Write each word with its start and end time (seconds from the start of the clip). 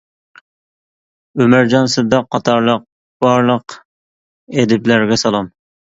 ئۆمەرجان 1.43 1.91
سىدىق 1.95 2.25
قاتارلىق 2.35 2.87
بارلىق 3.27 3.77
ئەدىبلەرگە 4.57 5.21
سالام! 5.25 5.53